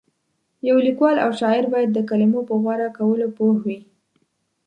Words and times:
یو 0.67 0.77
لیکوال 0.87 1.15
او 1.23 1.31
شاعر 1.39 1.65
باید 1.73 1.89
د 1.93 1.99
کلمو 2.09 2.41
په 2.47 2.53
غوره 2.61 2.87
کولو 2.97 3.27
پوه 3.37 3.55
وي. 3.65 3.79